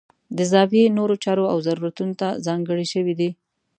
د 0.37 0.39
زاویې 0.51 0.93
نورو 0.97 1.15
چارو 1.23 1.45
او 1.53 1.57
ضرورتونو 1.67 2.13
ته 2.21 2.27
ځانګړې 2.45 2.85
شوي 2.93 3.13
دي. 3.19 3.29